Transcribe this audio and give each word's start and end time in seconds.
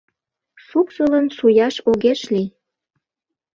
Шупшылын 0.65 1.25
шуяш 1.37 1.75
огеш 1.89 2.21
лий. 2.33 2.49